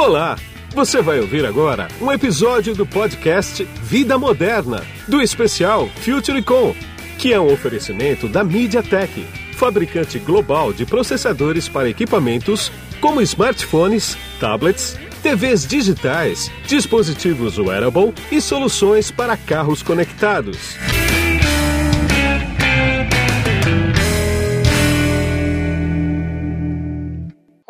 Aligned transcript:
Olá! 0.00 0.34
Você 0.74 1.02
vai 1.02 1.20
ouvir 1.20 1.44
agora 1.44 1.86
um 2.00 2.10
episódio 2.10 2.74
do 2.74 2.86
podcast 2.86 3.62
Vida 3.82 4.16
Moderna, 4.16 4.82
do 5.06 5.20
especial 5.20 5.88
FutureCon, 5.88 6.74
que 7.18 7.34
é 7.34 7.38
um 7.38 7.52
oferecimento 7.52 8.26
da 8.26 8.42
MediaTek, 8.42 9.26
fabricante 9.52 10.18
global 10.18 10.72
de 10.72 10.86
processadores 10.86 11.68
para 11.68 11.90
equipamentos 11.90 12.72
como 12.98 13.20
smartphones, 13.20 14.16
tablets, 14.40 14.98
TVs 15.22 15.66
digitais, 15.66 16.50
dispositivos 16.66 17.58
wearable 17.58 18.14
e 18.32 18.40
soluções 18.40 19.10
para 19.10 19.36
carros 19.36 19.82
conectados. 19.82 20.78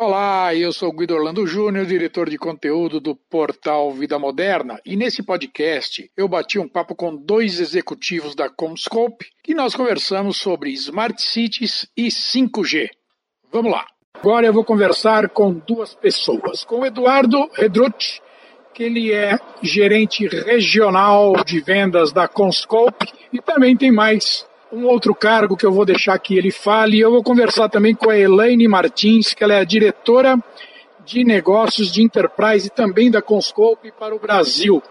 Olá, 0.03 0.55
eu 0.55 0.73
sou 0.73 0.91
Guido 0.91 1.13
Orlando 1.13 1.45
Júnior, 1.45 1.85
diretor 1.85 2.27
de 2.27 2.35
conteúdo 2.35 2.99
do 2.99 3.15
portal 3.15 3.91
Vida 3.91 4.17
Moderna, 4.17 4.81
e 4.83 4.95
nesse 4.95 5.21
podcast 5.21 6.09
eu 6.17 6.27
bati 6.27 6.57
um 6.57 6.67
papo 6.67 6.95
com 6.95 7.15
dois 7.15 7.59
executivos 7.59 8.33
da 8.33 8.49
Comscope 8.49 9.27
e 9.47 9.53
nós 9.53 9.75
conversamos 9.75 10.37
sobre 10.37 10.71
Smart 10.71 11.21
Cities 11.21 11.87
e 11.95 12.07
5G. 12.07 12.89
Vamos 13.51 13.71
lá. 13.71 13.85
Agora 14.15 14.47
eu 14.47 14.53
vou 14.53 14.65
conversar 14.65 15.29
com 15.29 15.53
duas 15.53 15.93
pessoas, 15.93 16.63
com 16.63 16.79
o 16.79 16.85
Eduardo 16.87 17.47
Redrucci, 17.53 18.19
que 18.73 18.81
ele 18.81 19.13
é 19.13 19.37
gerente 19.61 20.27
regional 20.27 21.33
de 21.45 21.61
vendas 21.61 22.11
da 22.11 22.27
Comscope, 22.27 23.05
e 23.31 23.39
também 23.39 23.77
tem 23.77 23.91
mais 23.91 24.49
um 24.71 24.85
outro 24.85 25.13
cargo 25.13 25.57
que 25.57 25.65
eu 25.65 25.71
vou 25.71 25.85
deixar 25.85 26.17
que 26.17 26.37
ele 26.37 26.51
fale. 26.51 26.99
Eu 26.99 27.11
vou 27.11 27.23
conversar 27.23 27.69
também 27.69 27.93
com 27.93 28.09
a 28.09 28.17
Elaine 28.17 28.67
Martins, 28.67 29.33
que 29.33 29.43
ela 29.43 29.53
é 29.53 29.59
a 29.59 29.65
diretora 29.65 30.37
de 31.05 31.23
negócios 31.23 31.91
de 31.91 32.01
enterprise 32.01 32.67
e 32.67 32.69
também 32.69 33.11
da 33.11 33.21
Conscope 33.21 33.91
para 33.91 34.15
o 34.15 34.19
Brasil. 34.19 34.81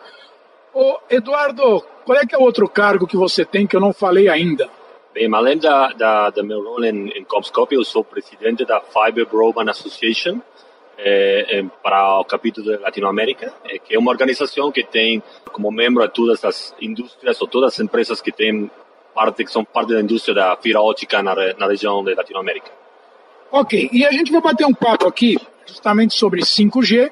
Ô, 0.74 0.98
Eduardo, 1.08 1.84
qual 2.04 2.18
é 2.18 2.26
que 2.26 2.34
é 2.34 2.38
o 2.38 2.42
outro 2.42 2.68
cargo 2.68 3.06
que 3.06 3.16
você 3.16 3.44
tem 3.44 3.66
que 3.66 3.74
eu 3.74 3.80
não 3.80 3.92
falei 3.92 4.28
ainda? 4.28 4.68
Bem, 5.14 5.32
além 5.34 5.58
da, 5.58 5.88
da, 5.88 6.30
da 6.30 6.42
meu 6.42 6.62
rol 6.62 6.84
em, 6.84 7.08
em 7.08 7.24
Comscope, 7.24 7.74
eu 7.74 7.84
sou 7.84 8.04
presidente 8.04 8.64
da 8.64 8.80
Fiber 8.80 9.26
Broadband 9.26 9.70
Association 9.70 10.40
é, 10.96 11.64
para 11.82 12.20
o 12.20 12.24
capítulo 12.24 12.70
da 12.70 12.80
Latinoamérica, 12.80 13.52
é, 13.64 13.78
que 13.78 13.94
é 13.94 13.98
uma 13.98 14.10
organização 14.10 14.70
que 14.70 14.84
tem 14.84 15.22
como 15.52 15.70
membro 15.70 16.06
todas 16.08 16.44
as 16.44 16.74
indústrias 16.80 17.40
ou 17.40 17.48
todas 17.48 17.74
as 17.74 17.80
empresas 17.80 18.20
que 18.20 18.30
têm 18.30 18.70
parte 19.14 19.44
que 19.44 19.52
são 19.52 19.64
parte 19.64 19.92
da 19.92 20.00
indústria 20.00 20.34
da 20.34 20.56
fibra 20.56 20.80
ótica 20.80 21.22
na, 21.22 21.34
na 21.58 21.66
região 21.66 22.02
de 22.04 22.14
Latinoamérica. 22.14 22.70
Ok, 23.52 23.90
e 23.92 24.04
a 24.06 24.12
gente 24.12 24.30
vai 24.30 24.40
bater 24.40 24.66
um 24.66 24.74
papo 24.74 25.06
aqui 25.06 25.36
justamente 25.66 26.14
sobre 26.14 26.40
5G 26.42 27.10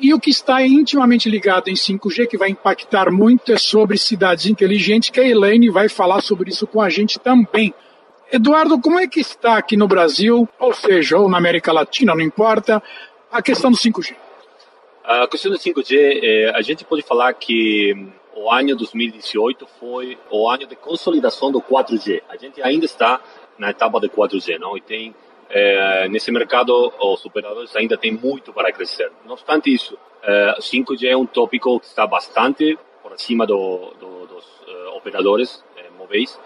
e 0.00 0.14
o 0.14 0.20
que 0.20 0.30
está 0.30 0.64
intimamente 0.64 1.28
ligado 1.28 1.68
em 1.68 1.74
5G, 1.74 2.28
que 2.28 2.38
vai 2.38 2.50
impactar 2.50 3.10
muito, 3.10 3.52
é 3.52 3.58
sobre 3.58 3.98
cidades 3.98 4.46
inteligentes, 4.46 5.10
que 5.10 5.18
a 5.18 5.28
Elaine 5.28 5.68
vai 5.70 5.88
falar 5.88 6.20
sobre 6.20 6.50
isso 6.50 6.66
com 6.66 6.80
a 6.80 6.88
gente 6.88 7.18
também. 7.18 7.74
Eduardo, 8.30 8.80
como 8.80 9.00
é 9.00 9.08
que 9.08 9.18
está 9.18 9.56
aqui 9.56 9.76
no 9.76 9.88
Brasil, 9.88 10.48
ou 10.60 10.72
seja, 10.72 11.18
ou 11.18 11.28
na 11.28 11.38
América 11.38 11.72
Latina, 11.72 12.14
não 12.14 12.20
importa, 12.20 12.80
a 13.32 13.42
questão 13.42 13.72
do 13.72 13.76
5G? 13.76 14.14
A 15.02 15.26
questão 15.26 15.50
do 15.50 15.58
5G, 15.58 16.20
é, 16.22 16.52
a 16.54 16.62
gente 16.62 16.84
pode 16.84 17.02
falar 17.02 17.32
que 17.32 18.08
o 18.38 18.50
ano 18.50 18.76
2018 18.76 19.66
foi 19.80 20.16
o 20.30 20.48
ano 20.48 20.66
de 20.66 20.76
consolidação 20.76 21.50
do 21.50 21.60
4G. 21.60 22.22
A 22.28 22.36
gente 22.36 22.62
ainda 22.62 22.86
está 22.86 23.20
na 23.58 23.70
etapa 23.70 24.00
de 24.00 24.08
4G, 24.08 24.58
não? 24.58 24.76
E 24.76 24.80
tem 24.80 25.14
é, 25.50 26.08
nesse 26.08 26.30
mercado 26.30 26.92
os 27.00 27.24
operadores 27.24 27.74
ainda 27.74 27.96
têm 27.96 28.12
muito 28.12 28.52
para 28.52 28.70
crescer. 28.72 29.10
Não 29.24 29.32
obstante 29.32 29.72
isso, 29.72 29.98
é, 30.22 30.56
5G 30.60 31.08
é 31.08 31.16
um 31.16 31.26
tópico 31.26 31.80
que 31.80 31.86
está 31.86 32.06
bastante 32.06 32.78
por 33.02 33.12
acima 33.12 33.46
do, 33.46 33.92
do, 33.98 34.26
dos 34.26 34.44
uh, 34.44 34.96
operadores 34.96 35.64
é, 35.76 35.88
móveis 35.98 36.38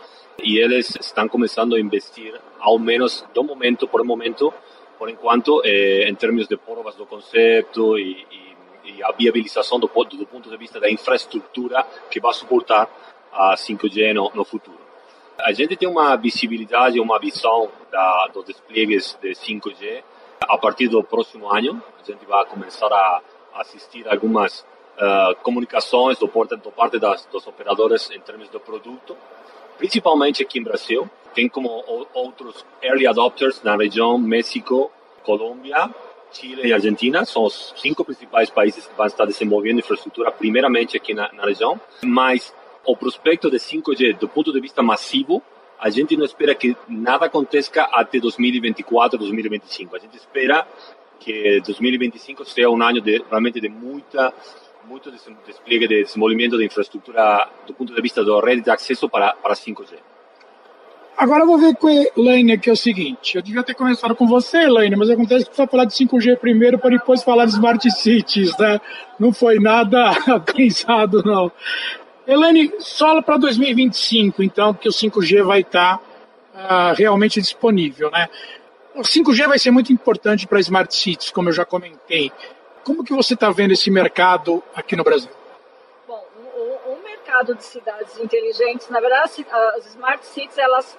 e 0.42 0.58
eles 0.58 0.96
estão 1.00 1.28
começando 1.28 1.74
a 1.74 1.80
investir, 1.80 2.40
ao 2.58 2.78
menos 2.78 3.24
do 3.34 3.44
momento 3.44 3.86
por 3.86 4.02
momento, 4.04 4.52
por 4.98 5.10
enquanto, 5.10 5.62
em 5.64 6.14
termos 6.14 6.46
de 6.46 6.56
provas 6.56 6.94
do 6.94 7.04
conceito 7.04 7.98
e, 7.98 8.24
e 8.30 8.51
e 8.96 9.02
a 9.02 9.12
viabilização 9.12 9.78
do, 9.78 9.86
do 9.86 10.26
ponto 10.26 10.50
de 10.50 10.56
vista 10.56 10.80
da 10.80 10.90
infraestrutura 10.90 11.86
que 12.10 12.20
vai 12.20 12.32
suportar 12.32 12.88
a 13.32 13.54
5G 13.54 14.12
no, 14.12 14.30
no 14.34 14.44
futuro. 14.44 14.78
A 15.38 15.52
gente 15.52 15.76
tem 15.76 15.88
uma 15.88 16.14
visibilidade, 16.16 17.00
uma 17.00 17.18
visão 17.18 17.70
da, 17.90 18.28
dos 18.32 18.44
desplegues 18.44 19.18
de 19.20 19.30
5G 19.30 20.02
a 20.42 20.58
partir 20.58 20.88
do 20.88 21.02
próximo 21.02 21.52
ano. 21.52 21.82
A 22.00 22.10
gente 22.10 22.24
vai 22.26 22.44
começar 22.44 22.92
a 22.92 23.22
assistir 23.54 24.06
algumas 24.08 24.60
uh, 24.60 25.34
comunicações 25.42 26.18
do, 26.18 26.26
do 26.26 26.70
parte 26.70 26.98
das, 26.98 27.26
dos 27.26 27.46
operadores 27.46 28.10
em 28.10 28.20
termos 28.20 28.48
do 28.50 28.60
produto, 28.60 29.16
principalmente 29.78 30.42
aqui 30.42 30.58
em 30.58 30.62
Brasil. 30.62 31.10
Tem 31.34 31.48
como 31.48 31.82
outros 32.12 32.64
early 32.82 33.06
adopters 33.06 33.62
na 33.62 33.74
região 33.74 34.18
México, 34.18 34.92
Colômbia 35.24 35.90
Chile 36.32 36.66
e 36.66 36.72
Argentina 36.72 37.24
são 37.24 37.44
os 37.44 37.74
cinco 37.76 38.04
principais 38.04 38.50
países 38.50 38.86
que 38.86 38.94
vão 38.94 39.06
estar 39.06 39.24
desenvolvendo 39.24 39.78
infraestrutura 39.78 40.30
primeiramente 40.30 40.96
aqui 40.96 41.14
na, 41.14 41.32
na 41.32 41.44
região, 41.44 41.80
mas 42.02 42.54
o 42.84 42.96
prospecto 42.96 43.50
de 43.50 43.58
5G 43.58 44.18
do 44.18 44.28
ponto 44.28 44.52
de 44.52 44.60
vista 44.60 44.82
massivo, 44.82 45.42
a 45.78 45.90
gente 45.90 46.16
não 46.16 46.24
espera 46.24 46.54
que 46.54 46.76
nada 46.88 47.26
aconteça 47.26 47.82
até 47.92 48.18
2024, 48.18 49.18
2025. 49.18 49.96
A 49.96 49.98
gente 49.98 50.16
espera 50.16 50.66
que 51.18 51.60
2025 51.60 52.44
seja 52.44 52.68
um 52.68 52.82
ano 52.82 53.00
de, 53.00 53.22
realmente 53.28 53.60
de 53.60 53.68
muita 53.68 54.32
muito 54.84 55.12
despliegue 55.46 55.86
de 55.86 56.02
desenvolvimento 56.02 56.58
de 56.58 56.64
infraestrutura 56.64 57.48
do 57.66 57.72
ponto 57.72 57.94
de 57.94 58.02
vista 58.02 58.24
da 58.24 58.40
rede 58.40 58.62
de 58.62 58.70
acesso 58.70 59.08
para, 59.08 59.32
para 59.34 59.54
5G. 59.54 59.94
Agora 61.16 61.42
eu 61.42 61.46
vou 61.46 61.58
ver 61.58 61.76
com 61.76 61.88
a 61.88 61.92
Elaine 61.92 62.52
aqui 62.52 62.70
é 62.70 62.72
o 62.72 62.76
seguinte. 62.76 63.36
Eu 63.36 63.42
devia 63.42 63.62
ter 63.62 63.74
começado 63.74 64.14
com 64.16 64.26
você, 64.26 64.64
Elaine, 64.64 64.96
mas 64.96 65.10
acontece 65.10 65.44
que 65.44 65.50
precisa 65.50 65.68
falar 65.68 65.84
de 65.84 65.94
5G 65.94 66.36
primeiro 66.38 66.78
para 66.78 66.90
depois 66.90 67.22
falar 67.22 67.44
de 67.44 67.52
Smart 67.52 67.90
Cities, 67.90 68.56
né? 68.58 68.80
Não 69.18 69.32
foi 69.32 69.58
nada 69.58 70.10
pensado, 70.54 71.22
não. 71.22 71.52
Elaine, 72.26 72.72
só 72.78 73.20
para 73.20 73.36
2025, 73.36 74.42
então, 74.42 74.72
que 74.72 74.88
o 74.88 74.92
5G 74.92 75.42
vai 75.42 75.60
estar 75.60 75.98
tá, 75.98 76.92
uh, 76.92 76.94
realmente 76.96 77.40
disponível, 77.40 78.10
né? 78.10 78.28
O 78.94 79.02
5G 79.02 79.48
vai 79.48 79.58
ser 79.58 79.70
muito 79.70 79.92
importante 79.92 80.46
para 80.46 80.60
Smart 80.60 80.94
Cities, 80.94 81.30
como 81.30 81.48
eu 81.48 81.52
já 81.52 81.64
comentei. 81.64 82.32
Como 82.84 83.04
que 83.04 83.12
você 83.12 83.34
está 83.34 83.50
vendo 83.50 83.72
esse 83.72 83.90
mercado 83.90 84.62
aqui 84.74 84.96
no 84.96 85.04
Brasil? 85.04 85.30
Mercado 87.32 87.54
de 87.54 87.64
cidades 87.64 88.18
inteligentes, 88.18 88.88
na 88.90 89.00
verdade, 89.00 89.46
as 89.50 89.86
smart 89.86 90.24
cities 90.26 90.58
elas 90.58 90.98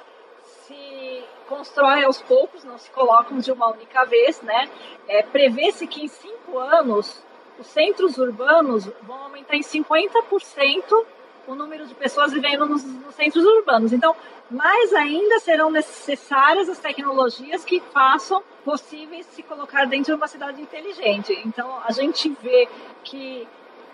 se 0.66 1.24
constroem 1.48 2.04
aos 2.04 2.22
poucos, 2.22 2.64
não 2.64 2.78
se 2.78 2.90
colocam 2.90 3.38
de 3.38 3.52
uma 3.52 3.70
única 3.70 4.04
vez, 4.06 4.42
né? 4.42 4.68
É, 5.08 5.22
Prevê-se 5.22 5.86
que 5.86 6.04
em 6.04 6.08
cinco 6.08 6.58
anos 6.58 7.24
os 7.60 7.68
centros 7.68 8.18
urbanos 8.18 8.90
vão 9.04 9.24
aumentar 9.26 9.56
em 9.56 9.62
50% 9.62 11.06
o 11.46 11.54
número 11.54 11.86
de 11.86 11.94
pessoas 11.94 12.32
vivendo 12.32 12.66
nos, 12.66 12.84
nos, 12.84 13.14
centros 13.14 13.46
urbanos. 13.46 13.94
Então, 13.94 14.16
mais 14.50 14.94
ainda 14.94 15.40
serão 15.40 15.70
necessárias 15.70 16.70
as 16.70 16.80
tecnologias 16.80 17.64
que 17.64 17.82
façam 17.94 18.42
possíveis 18.64 19.26
se 19.28 19.44
colocar 19.44 19.86
dentro 19.86 20.14
de 20.14 20.14
uma 20.14 20.28
cidade 20.28 20.62
inteligente. 20.62 21.40
Então, 21.46 21.80
a 21.86 21.92
gente 21.92 22.30
vê 22.42 22.68
que 23.04 23.48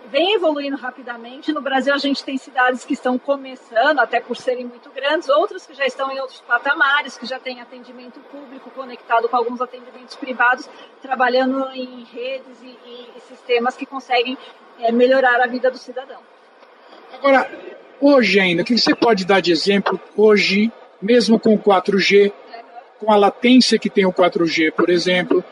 vem 0.08 0.34
evoluindo 0.34 0.78
rapidamente. 0.78 1.52
No 1.52 1.62
Brasil, 1.62 1.94
a 1.94 1.98
gente 1.98 2.24
tem 2.24 2.38
cidades 2.38 2.86
que 2.86 2.94
estão 2.94 3.18
começando, 3.18 4.00
até 4.00 4.20
por 4.20 4.36
serem 4.36 4.66
muito 4.66 4.90
grandes, 4.90 5.30
outras 5.30 5.66
que 5.66 5.74
já 5.74 5.86
estão 5.86 6.12
em 6.12 6.20
outros 6.20 6.42
patamares, 6.42 7.18
que 7.18 7.26
já 7.26 7.40
têm 7.40 7.62
atendimento 7.62 8.20
público 8.32 8.70
conectado 8.72 9.28
com 9.28 9.36
alguns 9.36 9.62
atendimentos 9.62 10.16
privados, 10.16 10.70
trabalhando 11.02 11.70
em 11.74 12.04
redes 12.04 12.62
e, 12.62 12.68
e, 12.68 13.10
e 13.18 13.22
sistemas 13.28 13.76
que 13.76 13.86
conseguem 13.86 14.38
é, 14.80 14.92
melhorar 14.92 15.42
a 15.42 15.48
vida 15.48 15.70
do 15.70 15.78
cidadão. 15.78 16.20
Agora, 17.14 17.50
hoje 18.00 18.40
ainda, 18.40 18.62
o 18.62 18.66
que 18.66 18.78
você 18.78 18.96
pode 18.96 19.26
dar 19.26 19.42
de 19.42 19.52
exemplo, 19.52 20.00
hoje, 20.16 20.72
mesmo 21.02 21.40
com 21.40 21.54
o 21.54 21.60
4G, 21.60 22.32
com 23.00 23.12
a 23.12 23.16
latência 23.16 23.80
que 23.80 23.90
tem 23.90 24.06
o 24.06 24.14
4G, 24.14 24.72
por 24.72 24.90
exemplo, 24.90 25.44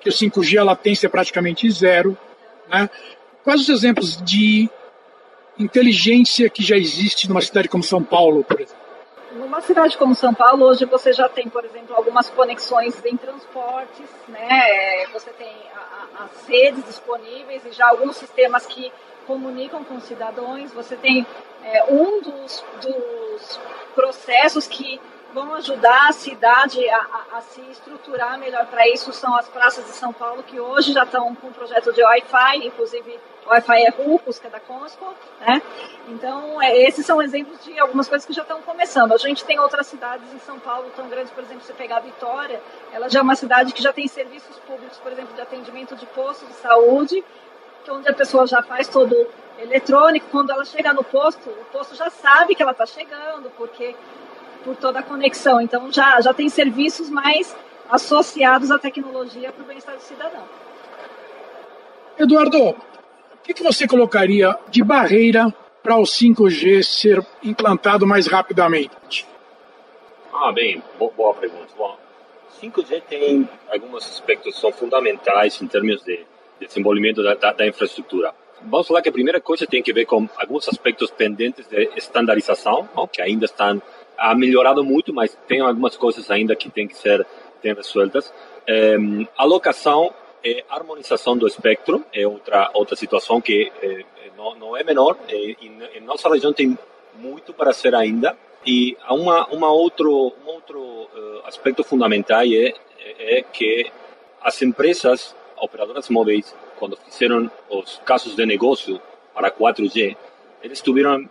que 0.00 0.08
o 0.08 0.12
5G 0.12 0.58
a 0.58 0.64
latência 0.64 1.06
é 1.06 1.10
praticamente 1.10 1.70
zero, 1.70 2.16
né? 2.68 2.88
Quais 3.44 3.62
os 3.62 3.68
exemplos 3.68 4.16
de 4.22 4.70
inteligência 5.58 6.48
que 6.48 6.62
já 6.62 6.76
existe 6.76 7.28
numa 7.28 7.40
cidade 7.40 7.68
como 7.68 7.82
São 7.82 8.02
Paulo, 8.02 8.44
por 8.44 8.60
exemplo? 8.60 8.82
Numa 9.32 9.60
cidade 9.62 9.96
como 9.96 10.14
São 10.14 10.34
Paulo, 10.34 10.66
hoje 10.66 10.84
você 10.84 11.12
já 11.12 11.28
tem, 11.28 11.48
por 11.48 11.64
exemplo, 11.64 11.96
algumas 11.96 12.28
conexões 12.30 12.94
em 13.04 13.16
transportes, 13.16 14.06
né? 14.28 15.06
Você 15.12 15.30
tem 15.30 15.50
as 16.18 16.46
redes 16.46 16.84
disponíveis 16.84 17.64
e 17.64 17.72
já 17.72 17.88
alguns 17.88 18.16
sistemas 18.16 18.66
que 18.66 18.92
comunicam 19.26 19.82
com 19.84 19.96
os 19.96 20.04
cidadãos. 20.04 20.70
Você 20.72 20.96
tem 20.96 21.26
é, 21.64 21.84
um 21.84 22.20
dos, 22.20 22.64
dos 22.82 23.60
processos 23.94 24.66
que 24.66 25.00
vão 25.32 25.54
ajudar 25.54 26.08
a 26.08 26.12
cidade 26.12 26.86
a, 26.88 26.98
a, 26.98 27.38
a 27.38 27.40
se 27.40 27.60
estruturar 27.70 28.38
melhor 28.38 28.66
para 28.66 28.88
isso 28.88 29.12
são 29.12 29.34
as 29.36 29.48
praças 29.48 29.84
de 29.84 29.92
São 29.92 30.12
Paulo, 30.12 30.42
que 30.42 30.60
hoje 30.60 30.92
já 30.92 31.04
estão 31.04 31.34
com 31.34 31.48
um 31.48 31.52
projeto 31.52 31.92
de 31.92 32.02
Wi-Fi, 32.02 32.66
inclusive 32.66 33.18
Wi-Fi 33.46 33.82
é 33.82 33.90
Rufus, 33.90 34.38
que 34.38 34.46
é 34.46 34.50
da 34.50 34.60
Consco, 34.60 35.14
né? 35.40 35.60
Então, 36.08 36.62
é, 36.62 36.76
esses 36.82 37.04
são 37.04 37.20
exemplos 37.20 37.62
de 37.64 37.78
algumas 37.78 38.08
coisas 38.08 38.24
que 38.24 38.32
já 38.32 38.42
estão 38.42 38.62
começando. 38.62 39.12
A 39.12 39.18
gente 39.18 39.44
tem 39.44 39.58
outras 39.58 39.86
cidades 39.86 40.32
em 40.32 40.38
São 40.38 40.60
Paulo 40.60 40.90
tão 40.94 41.08
grandes, 41.08 41.32
por 41.32 41.42
exemplo, 41.42 41.62
você 41.62 41.72
pegar 41.72 42.00
Vitória, 42.00 42.60
ela 42.92 43.08
já 43.08 43.18
é 43.18 43.22
uma 43.22 43.34
cidade 43.34 43.72
que 43.72 43.82
já 43.82 43.92
tem 43.92 44.06
serviços 44.06 44.58
públicos, 44.60 44.98
por 44.98 45.10
exemplo, 45.10 45.34
de 45.34 45.40
atendimento 45.40 45.96
de 45.96 46.06
posto 46.06 46.46
de 46.46 46.52
saúde, 46.54 47.24
que 47.84 47.90
onde 47.90 48.08
a 48.08 48.14
pessoa 48.14 48.46
já 48.46 48.62
faz 48.62 48.86
todo 48.86 49.14
eletrônico, 49.58 50.26
quando 50.30 50.50
ela 50.50 50.64
chega 50.64 50.92
no 50.92 51.02
posto, 51.02 51.50
o 51.50 51.64
posto 51.72 51.94
já 51.94 52.10
sabe 52.10 52.54
que 52.54 52.62
ela 52.62 52.72
está 52.72 52.86
chegando, 52.86 53.50
porque 53.56 53.94
por 54.64 54.76
toda 54.76 55.00
a 55.00 55.02
conexão. 55.02 55.60
Então 55.60 55.92
já, 55.92 56.20
já 56.20 56.32
tem 56.32 56.48
serviços 56.48 57.10
mais 57.10 57.54
associados 57.90 58.70
à 58.70 58.78
tecnologia 58.78 59.52
para 59.52 59.62
o 59.62 59.66
bem-estar 59.66 59.94
do 59.94 60.02
cidadão. 60.02 60.42
Eduardo, 62.18 62.70
o 62.70 62.76
que, 63.42 63.52
que 63.52 63.62
você 63.62 63.86
colocaria 63.86 64.56
de 64.68 64.82
barreira 64.82 65.52
para 65.82 65.96
o 65.96 66.02
5G 66.02 66.82
ser 66.82 67.26
implantado 67.42 68.06
mais 68.06 68.26
rapidamente? 68.26 69.26
Ah, 70.32 70.52
bem, 70.52 70.82
boa 70.98 71.34
pergunta. 71.34 71.68
Bom, 71.76 71.98
5G 72.62 73.02
tem 73.02 73.48
alguns 73.68 74.06
aspectos 74.06 74.54
que 74.54 74.60
são 74.60 74.72
fundamentais 74.72 75.60
em 75.60 75.66
termos 75.66 76.02
de 76.02 76.24
desenvolvimento 76.60 77.22
da, 77.22 77.34
da, 77.34 77.52
da 77.52 77.66
infraestrutura. 77.66 78.32
Vamos 78.64 78.86
falar 78.86 79.02
que 79.02 79.08
a 79.08 79.12
primeira 79.12 79.40
coisa 79.40 79.66
tem 79.66 79.82
que 79.82 79.92
ver 79.92 80.06
com 80.06 80.28
alguns 80.36 80.68
aspectos 80.68 81.10
pendentes 81.10 81.66
de 81.66 81.90
estandarização, 81.96 82.88
que 83.12 83.20
ainda 83.20 83.46
estão 83.46 83.82
ha 84.16 84.34
melhorado 84.34 84.84
muito, 84.84 85.12
mas 85.12 85.36
tem 85.46 85.60
algumas 85.60 85.96
coisas 85.96 86.30
ainda 86.30 86.54
que 86.54 86.70
tem 86.70 86.86
que 86.86 86.96
ser 86.96 87.26
tem 87.60 87.74
resueltas. 87.74 88.32
É, 88.66 88.96
alocação 89.36 90.12
e 90.44 90.64
harmonização 90.68 91.36
do 91.36 91.46
espectro 91.46 92.04
é 92.12 92.26
outra 92.26 92.70
outra 92.74 92.96
situação 92.96 93.40
que 93.40 93.72
é, 93.80 94.04
não, 94.36 94.54
não 94.56 94.76
é 94.76 94.82
menor. 94.82 95.16
É, 95.28 95.36
em, 95.36 95.78
em 95.94 96.00
nossa 96.00 96.28
região 96.28 96.52
tem 96.52 96.76
muito 97.14 97.52
para 97.52 97.72
ser 97.72 97.94
ainda. 97.94 98.36
E 98.66 98.96
há 99.02 99.14
uma 99.14 99.46
uma 99.46 99.70
outro 99.70 100.32
um 100.44 100.48
outro 100.48 100.80
uh, 100.80 101.46
aspecto 101.46 101.82
fundamental 101.82 102.42
é, 102.44 102.74
é 103.18 103.42
que 103.42 103.90
as 104.40 104.60
empresas 104.62 105.34
operadoras 105.56 106.08
móveis 106.08 106.54
quando 106.78 106.96
fizeram 106.96 107.50
os 107.70 108.00
casos 108.04 108.34
de 108.34 108.44
negócio 108.44 109.00
para 109.34 109.50
4G 109.50 110.16
eles 110.62 110.80
tiveram 110.80 111.24
uh, 111.24 111.28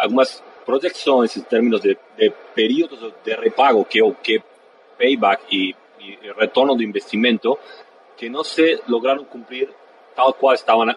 algumas 0.00 0.42
projeções 0.66 1.36
em 1.36 1.42
termos 1.42 1.80
de, 1.80 1.96
de 2.18 2.32
períodos 2.54 2.98
de 3.24 3.34
repago, 3.34 3.84
que 3.84 4.02
o 4.02 4.12
que 4.12 4.42
payback 4.98 5.44
e, 5.50 5.76
e, 6.00 6.32
retorno 6.36 6.74
do 6.74 6.82
investimento, 6.82 7.56
que 8.16 8.28
não 8.28 8.42
se 8.42 8.82
lograram 8.88 9.24
cumprir 9.24 9.68
tal 10.16 10.32
qual 10.34 10.54
estavam 10.54 10.90
eh, 10.90 10.96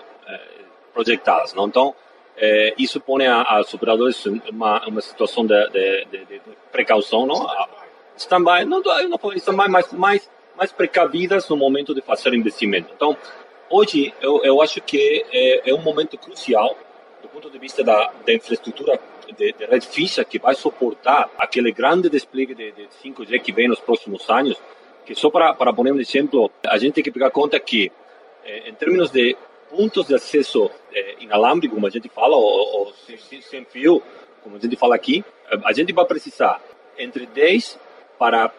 projetadas. 0.94 1.54
Não? 1.54 1.68
Então, 1.68 1.94
eh, 2.38 2.74
isso 2.78 3.00
põe 3.00 3.28
aos 3.28 3.74
operadores 3.74 4.26
uma, 4.26 4.88
uma 4.88 5.02
situação 5.02 5.46
de, 5.46 5.70
de, 5.70 6.06
de, 6.06 6.26
de 6.26 6.42
precaução, 6.72 7.26
não? 7.26 7.48
Stand-by, 8.18 8.66
não, 8.66 8.82
não 8.82 9.18
pode 9.18 9.38
stand-by, 9.38 9.70
mais, 9.70 10.30
mais 10.58 10.72
precavidas 10.72 11.48
no 11.48 11.56
momento 11.56 11.94
de 11.94 12.02
fazer 12.02 12.34
investimento. 12.34 12.92
Então, 12.94 13.16
hoje, 13.70 14.14
eu, 14.22 14.44
eu 14.44 14.62
acho 14.62 14.82
que 14.82 15.26
é, 15.32 15.70
é 15.70 15.74
um 15.74 15.82
momento 15.82 16.18
crucial 16.18 16.76
do 17.22 17.30
ponto 17.30 17.50
de 17.50 17.60
vista 17.60 17.84
da, 17.84 18.12
da 18.26 18.34
infraestrutura 18.34 19.00
de, 19.38 19.54
de 19.54 19.66
red 19.66 19.82
ficha 19.82 20.24
que 20.24 20.40
vai 20.40 20.56
suportar 20.56 21.30
aquele 21.38 21.72
grande 21.72 22.10
despliegue 22.10 22.56
de, 22.56 22.72
de 22.72 22.88
5G 23.04 23.42
que 23.42 23.52
vem 23.52 23.68
nos 23.68 23.80
próximos 23.80 24.30
anos, 24.30 24.58
que 25.06 25.16
só 25.16 25.30
para, 25.30 25.54
para 25.54 25.74
poner 25.74 25.94
um 25.94 26.00
exemplo, 26.00 26.52
a 26.66 26.78
gente 26.78 26.94
tem 26.94 27.04
que 27.04 27.12
pegar 27.12 27.32
conta 27.32 27.60
que, 27.60 27.92
eh, 28.46 28.70
em 28.70 28.74
termos 28.74 29.10
de 29.12 29.36
pontos 29.70 30.08
de 30.08 30.16
acesso 30.16 30.70
eh, 30.94 31.16
como 31.70 31.88
a 31.88 31.90
gente 31.90 32.10
fala, 32.10 32.36
ou 32.36 32.94
sem, 33.06 33.42
sem 33.42 33.66
fio, 33.66 34.02
como 34.44 34.56
a 34.58 34.60
gente 34.60 34.76
fala 34.76 34.96
aqui, 34.96 35.24
eh, 35.52 35.60
a 35.64 35.74
gente 35.74 35.94
vai 35.94 36.06
precisar 36.06 36.62
entre 36.98 37.26
10 37.26 37.80
para 38.18 38.52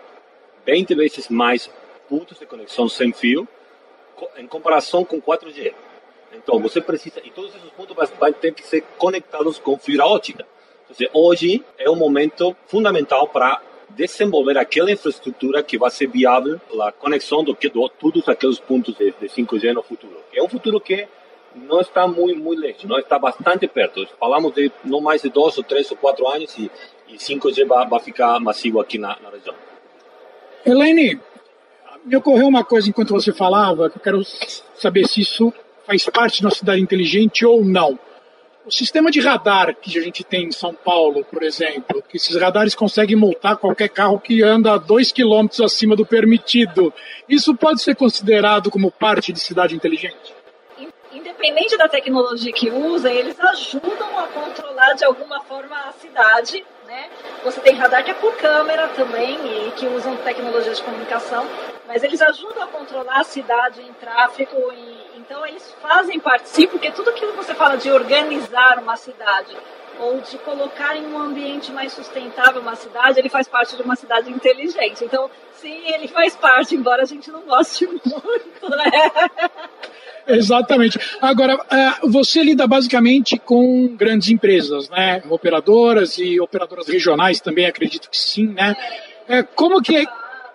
20 0.66 0.94
vezes 0.94 1.28
mais 1.28 1.70
pontos 2.08 2.38
de 2.38 2.46
conexão 2.46 2.88
sem 2.88 3.12
fio 3.12 3.46
em 4.36 4.46
comparação 4.46 5.04
com 5.04 5.20
4G. 5.20 5.72
Então, 6.32 6.60
você 6.60 6.80
precisa, 6.80 7.20
e 7.24 7.30
todos 7.30 7.54
esses 7.54 7.70
pontos 7.70 7.96
vão 7.96 8.32
ter 8.32 8.54
que 8.54 8.62
ser 8.62 8.82
conectados 8.98 9.58
com 9.58 9.78
fibra 9.78 10.06
ótica. 10.06 10.46
Então, 10.90 11.08
hoje 11.12 11.64
é 11.78 11.88
um 11.88 11.96
momento 11.96 12.56
fundamental 12.66 13.28
para 13.28 13.60
desenvolver 13.90 14.56
aquela 14.58 14.90
infraestrutura 14.90 15.62
que 15.62 15.78
vai 15.78 15.90
ser 15.90 16.06
viável 16.08 16.60
a 16.80 16.92
conexão 16.92 17.42
do 17.42 17.54
que 17.54 17.68
de 17.68 17.90
todos 17.98 18.28
aqueles 18.28 18.58
pontos 18.58 18.94
de, 18.96 19.12
de 19.12 19.26
5G 19.28 19.72
no 19.72 19.82
futuro. 19.82 20.16
É 20.32 20.42
um 20.42 20.48
futuro 20.48 20.80
que 20.80 21.06
não 21.54 21.80
está 21.80 22.06
muito 22.06 22.40
muito 22.40 22.62
longe, 22.62 22.86
não 22.86 22.98
está 22.98 23.18
bastante 23.18 23.66
perto. 23.66 24.06
Falamos 24.18 24.54
de 24.54 24.70
não 24.84 25.00
mais 25.00 25.22
de 25.22 25.28
dois 25.28 25.56
ou 25.58 25.64
três 25.64 25.90
ou 25.90 25.96
quatro 25.96 26.26
anos 26.28 26.56
e, 26.56 26.70
e 27.08 27.16
5G 27.16 27.66
vai, 27.66 27.86
vai 27.88 28.00
ficar 28.00 28.38
massivo 28.40 28.80
aqui 28.80 28.98
na, 28.98 29.16
na 29.20 29.30
região. 29.30 29.54
Elaine, 30.64 31.20
me 32.04 32.16
ocorreu 32.16 32.46
uma 32.46 32.64
coisa 32.64 32.88
enquanto 32.88 33.12
você 33.12 33.32
falava, 33.32 33.90
que 33.90 33.98
eu 33.98 34.02
quero 34.02 34.22
saber 34.74 35.06
se 35.06 35.22
isso 35.22 35.52
faz 35.86 36.04
parte 36.04 36.38
de 36.38 36.46
uma 36.46 36.54
cidade 36.54 36.80
inteligente 36.80 37.44
ou 37.44 37.64
não. 37.64 37.98
O 38.64 38.70
sistema 38.70 39.10
de 39.10 39.20
radar 39.20 39.74
que 39.74 39.98
a 39.98 40.02
gente 40.02 40.22
tem 40.22 40.44
em 40.44 40.52
São 40.52 40.74
Paulo, 40.74 41.24
por 41.24 41.42
exemplo, 41.42 42.02
que 42.02 42.18
esses 42.18 42.36
radares 42.36 42.74
conseguem 42.74 43.16
multar 43.16 43.56
qualquer 43.56 43.88
carro 43.88 44.20
que 44.20 44.42
anda 44.42 44.74
a 44.74 44.78
dois 44.78 45.10
quilômetros 45.10 45.60
acima 45.60 45.96
do 45.96 46.04
permitido, 46.04 46.92
isso 47.28 47.54
pode 47.54 47.80
ser 47.80 47.96
considerado 47.96 48.70
como 48.70 48.90
parte 48.90 49.32
de 49.32 49.40
cidade 49.40 49.74
inteligente? 49.74 50.34
Independente 51.10 51.76
da 51.76 51.88
tecnologia 51.88 52.52
que 52.52 52.70
usa, 52.70 53.10
eles 53.10 53.40
ajudam 53.40 54.18
a 54.18 54.28
controlar 54.28 54.92
de 54.92 55.04
alguma 55.04 55.40
forma 55.40 55.76
a 55.76 55.92
cidade 55.92 56.62
né? 56.90 57.08
Você 57.44 57.60
tem 57.60 57.76
radar 57.76 58.04
que 58.04 58.10
é 58.10 58.14
por 58.14 58.36
câmera 58.36 58.88
também 58.88 59.38
e 59.46 59.70
que 59.70 59.86
usam 59.86 60.16
tecnologia 60.16 60.74
de 60.74 60.82
comunicação, 60.82 61.46
mas 61.86 62.02
eles 62.02 62.20
ajudam 62.20 62.64
a 62.64 62.66
controlar 62.66 63.20
a 63.20 63.24
cidade 63.24 63.80
em 63.80 63.92
tráfego 63.92 64.72
e 64.72 65.09
então 65.30 65.46
eles 65.46 65.72
fazem 65.80 66.18
parte 66.18 66.48
sim, 66.48 66.66
porque 66.66 66.90
tudo 66.90 67.10
aquilo 67.10 67.30
que 67.30 67.36
você 67.36 67.54
fala 67.54 67.76
de 67.76 67.88
organizar 67.88 68.80
uma 68.82 68.96
cidade 68.96 69.56
ou 70.00 70.20
de 70.20 70.36
colocar 70.38 70.96
em 70.96 71.06
um 71.06 71.20
ambiente 71.20 71.70
mais 71.70 71.92
sustentável 71.92 72.60
uma 72.60 72.74
cidade, 72.74 73.20
ele 73.20 73.28
faz 73.28 73.46
parte 73.46 73.76
de 73.76 73.82
uma 73.82 73.94
cidade 73.94 74.28
inteligente. 74.28 75.04
Então, 75.04 75.30
sim, 75.54 75.82
ele 75.86 76.08
faz 76.08 76.34
parte, 76.34 76.74
embora 76.74 77.02
a 77.02 77.04
gente 77.04 77.30
não 77.30 77.42
goste 77.42 77.86
muito, 77.86 78.70
né? 78.70 78.90
Exatamente. 80.26 80.98
Agora, 81.20 81.64
é, 81.70 82.08
você 82.08 82.42
lida 82.42 82.66
basicamente 82.66 83.38
com 83.38 83.94
grandes 83.94 84.30
empresas, 84.30 84.88
né? 84.88 85.22
Operadoras 85.30 86.18
e 86.18 86.40
operadoras 86.40 86.88
regionais 86.88 87.40
também, 87.40 87.66
acredito 87.66 88.10
que 88.10 88.18
sim, 88.18 88.48
né? 88.48 88.74
É, 89.28 89.44
como, 89.44 89.80
que 89.80 89.96
é, 89.96 90.06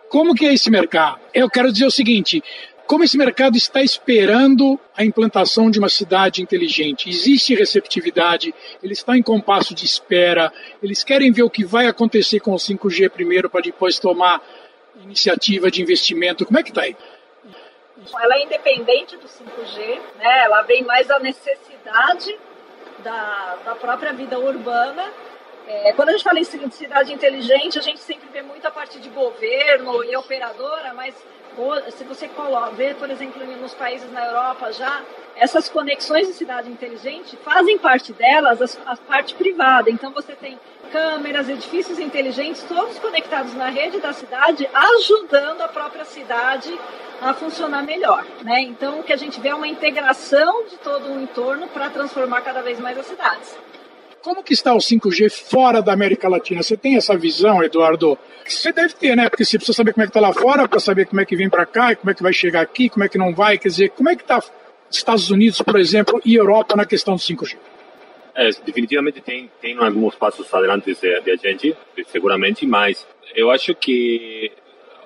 como 0.10 0.36
que 0.36 0.46
é 0.46 0.54
esse 0.54 0.70
mercado? 0.70 1.20
Eu 1.34 1.50
quero 1.50 1.72
dizer 1.72 1.86
o 1.86 1.92
seguinte, 1.92 2.44
como 2.88 3.04
esse 3.04 3.18
mercado 3.18 3.58
está 3.58 3.82
esperando 3.82 4.80
a 4.96 5.04
implantação 5.04 5.72
de 5.72 5.80
uma 5.80 5.90
cidade 5.90 6.42
inteligente? 6.42 7.10
Existe 7.10 7.56
receptividade? 7.56 8.54
Eles 8.82 9.00
estão 9.00 9.16
em 9.16 9.24
compasso 9.24 9.74
de 9.74 9.86
espera? 9.86 10.52
Eles 10.82 11.04
querem 11.04 11.32
ver 11.32 11.44
o 11.44 11.50
que 11.50 11.66
vai 11.66 11.88
acontecer 11.88 12.40
com 12.40 12.54
o 12.54 12.58
5G 12.58 13.10
primeiro 13.10 13.50
para 13.50 13.62
depois 13.62 13.98
tomar 13.98 14.42
iniciativa 15.04 15.72
de 15.72 15.82
investimento? 15.82 16.46
Como 16.46 16.60
é 16.60 16.64
que 16.64 16.70
está 16.70 16.84
aí? 16.84 16.96
Ela 18.22 18.36
é 18.36 18.44
independente 18.44 19.18
do 19.18 19.28
5G, 19.28 20.00
né? 20.18 20.44
ela 20.44 20.62
vem 20.62 20.84
mais 20.84 21.08
da 21.08 21.20
necessidade 21.20 22.38
da, 23.00 23.58
da 23.66 23.76
própria 23.76 24.14
vida 24.14 24.38
urbana. 24.38 25.12
É, 25.68 25.94
quando 25.94 26.10
a 26.10 26.12
gente 26.12 26.24
fala 26.24 26.40
em 26.40 26.44
cidade 26.44 27.12
inteligente, 27.12 27.80
a 27.80 27.82
gente 27.82 28.00
sempre 28.00 28.28
vê 28.32 28.44
muito 28.44 28.66
a 28.68 28.72
parte 28.72 29.00
de 29.00 29.10
governo 29.10 30.04
e 30.04 30.16
operadora, 30.16 30.94
mas 30.94 31.16
se 31.92 32.04
você 32.04 32.30
vê, 32.76 32.94
por 32.94 33.10
exemplo, 33.10 33.46
nos 33.62 33.74
países 33.74 34.12
na 34.12 34.26
Europa 34.26 34.72
já, 34.72 35.02
essas 35.36 35.70
conexões 35.70 36.28
de 36.28 36.34
cidade 36.34 36.70
inteligente 36.70 37.38
fazem 37.38 37.78
parte 37.78 38.14
delas 38.14 38.78
a, 38.86 38.92
a 38.92 38.98
parte 38.98 39.36
privada. 39.36 39.90
Então 39.90 40.12
você 40.12 40.34
tem 40.34 40.60
câmeras, 40.92 41.50
edifícios 41.50 42.00
inteligentes, 42.00 42.64
todos 42.64 42.98
conectados 43.00 43.54
na 43.54 43.68
rede 43.68 44.00
da 44.00 44.14
cidade, 44.14 44.70
ajudando 44.74 45.62
a 45.62 45.68
própria 45.68 46.06
cidade 46.06 46.74
a 47.22 47.34
funcionar 47.34 47.84
melhor. 47.84 48.26
Né? 48.44 48.62
Então, 48.62 49.00
o 49.00 49.04
que 49.04 49.14
a 49.14 49.18
gente 49.18 49.40
vê 49.40 49.50
é 49.50 49.56
uma 49.56 49.68
integração 49.68 50.66
de 50.66 50.78
todo 50.78 51.12
o 51.12 51.22
entorno 51.22 51.68
para 51.68 51.90
transformar 51.90 52.42
cada 52.42 52.62
vez 52.62 52.80
mais 52.80 52.98
as 52.98 53.06
cidades. 53.06 53.58
Como 54.26 54.42
que 54.42 54.54
está 54.54 54.74
o 54.74 54.80
5G 54.80 55.30
fora 55.30 55.84
da 55.84 55.94
América 55.94 56.28
Latina? 56.28 56.64
Você 56.64 56.76
tem 56.76 56.98
essa 56.98 57.16
visão, 57.16 57.64
Eduardo? 57.64 58.18
Você 58.44 58.74
deve 58.74 58.96
ter, 58.96 59.16
né? 59.16 59.30
Porque 59.30 59.46
você 59.46 59.56
precisa 59.56 59.76
saber 59.76 59.94
como 59.94 60.02
é 60.02 60.08
que 60.08 60.10
está 60.10 60.20
lá 60.20 60.34
fora 60.34 60.68
para 60.68 60.80
saber 60.80 61.06
como 61.06 61.22
é 61.22 61.26
que 61.26 61.36
vem 61.36 61.48
para 61.48 61.64
cá 61.64 61.92
e 61.92 61.96
como 61.96 62.10
é 62.10 62.16
que 62.16 62.24
vai 62.24 62.34
chegar 62.34 62.62
aqui, 62.62 62.90
como 62.90 63.04
é 63.04 63.08
que 63.08 63.20
não 63.20 63.36
vai. 63.36 63.60
Quer 63.60 63.68
dizer, 63.68 63.90
como 63.92 64.10
é 64.10 64.16
que 64.16 64.24
está 64.24 64.44
Estados 64.90 65.30
Unidos, 65.30 65.62
por 65.62 65.80
exemplo, 65.80 66.20
e 66.26 66.34
Europa 66.34 66.76
na 66.76 66.88
questão 66.88 67.14
do 67.14 67.22
5G? 67.22 67.56
É, 68.34 68.50
definitivamente 68.66 69.22
tem, 69.22 69.48
tem 69.62 69.78
alguns 69.78 70.16
passos 70.16 70.52
adiante 70.52 70.96
de, 70.96 71.22
de 71.22 71.32
a 71.32 71.36
gente, 71.36 71.78
seguramente, 72.08 72.66
mas 72.66 73.06
eu 73.36 73.52
acho 73.52 73.76
que 73.76 74.52